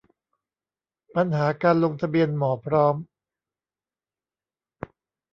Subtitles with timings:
[1.15, 2.95] ปัญหาการลงทะเบียนหมอพร้อม